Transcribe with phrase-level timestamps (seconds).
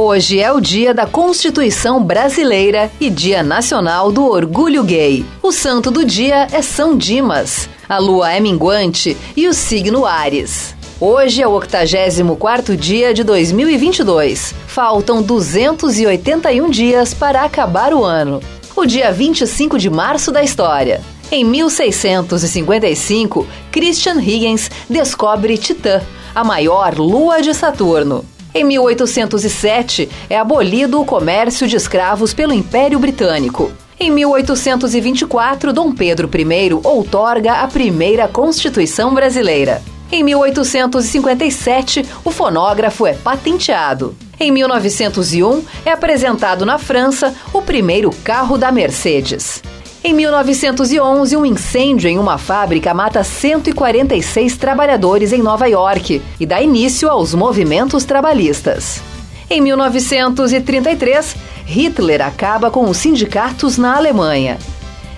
[0.00, 5.26] Hoje é o dia da Constituição Brasileira e Dia Nacional do Orgulho Gay.
[5.42, 7.68] O santo do dia é São Dimas.
[7.88, 10.72] A lua é minguante e o signo Ares.
[11.00, 14.54] Hoje é o 84º dia de 2022.
[14.68, 18.40] Faltam 281 dias para acabar o ano.
[18.76, 21.00] O dia 25 de março da história.
[21.28, 26.00] Em 1655, Christian Huygens descobre Titã,
[26.32, 28.24] a maior lua de Saturno.
[28.54, 33.70] Em 1807, é abolido o comércio de escravos pelo Império Britânico.
[34.00, 39.82] Em 1824, Dom Pedro I outorga a primeira Constituição brasileira.
[40.10, 44.16] Em 1857, o fonógrafo é patenteado.
[44.40, 49.60] Em 1901, é apresentado na França o primeiro carro da Mercedes.
[50.08, 56.62] Em 1911, um incêndio em uma fábrica mata 146 trabalhadores em Nova York e dá
[56.62, 59.02] início aos movimentos trabalhistas.
[59.50, 61.36] Em 1933,
[61.66, 64.56] Hitler acaba com os sindicatos na Alemanha.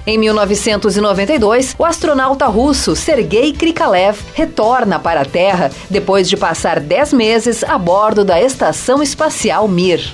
[0.05, 7.12] Em 1992, o astronauta russo Sergei Krikalev retorna para a Terra depois de passar 10
[7.12, 10.12] meses a bordo da Estação Espacial Mir.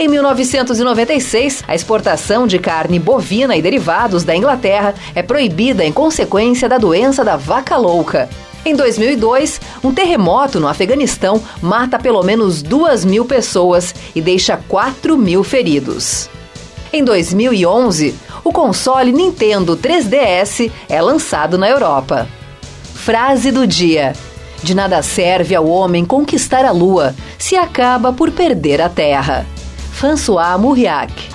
[0.00, 6.68] Em 1996, a exportação de carne bovina e derivados da Inglaterra é proibida em consequência
[6.68, 8.28] da doença da vaca louca.
[8.64, 15.18] Em 2002, um terremoto no Afeganistão mata pelo menos 2 mil pessoas e deixa 4
[15.18, 16.30] mil feridos.
[16.92, 22.28] Em 2011, o console Nintendo 3DS é lançado na Europa.
[22.94, 24.12] Frase do dia:
[24.62, 29.44] De nada serve ao homem conquistar a lua se acaba por perder a terra.
[29.98, 31.27] François Mouriac.